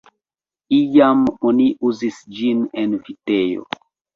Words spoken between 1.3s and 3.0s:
oni uzis ĝin en